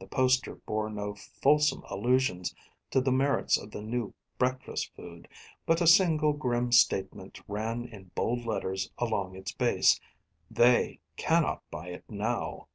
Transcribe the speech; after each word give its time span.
The 0.00 0.08
poster 0.08 0.56
bore 0.56 0.90
no 0.90 1.14
fulsome 1.14 1.84
allusions 1.88 2.52
to 2.90 3.00
the 3.00 3.12
merits 3.12 3.56
of 3.56 3.70
the 3.70 3.80
new 3.80 4.12
breakfast 4.36 4.90
food, 4.96 5.28
but 5.64 5.80
a 5.80 5.86
single 5.86 6.32
grim 6.32 6.72
statement 6.72 7.40
ran 7.46 7.84
in 7.84 8.10
bold 8.16 8.46
letters 8.46 8.90
along 8.98 9.36
its 9.36 9.52
base: 9.52 10.00
"They 10.50 10.98
cannot 11.16 11.62
buy 11.70 11.90
it 11.90 12.04
now." 12.10 12.66